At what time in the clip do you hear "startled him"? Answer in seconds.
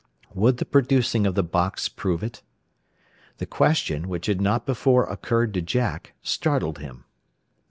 6.23-7.03